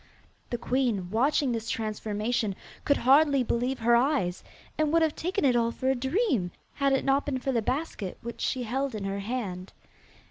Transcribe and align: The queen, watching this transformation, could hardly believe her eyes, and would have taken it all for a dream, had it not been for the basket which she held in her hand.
The 0.49 0.57
queen, 0.57 1.11
watching 1.11 1.51
this 1.51 1.69
transformation, 1.69 2.55
could 2.85 2.97
hardly 2.97 3.43
believe 3.43 3.77
her 3.81 3.95
eyes, 3.95 4.43
and 4.75 4.91
would 4.91 5.03
have 5.03 5.15
taken 5.15 5.45
it 5.45 5.55
all 5.55 5.71
for 5.71 5.91
a 5.91 5.95
dream, 5.95 6.49
had 6.73 6.91
it 6.91 7.05
not 7.05 7.23
been 7.23 7.37
for 7.37 7.51
the 7.51 7.61
basket 7.61 8.17
which 8.23 8.41
she 8.41 8.63
held 8.63 8.95
in 8.95 9.03
her 9.03 9.19
hand. 9.19 9.73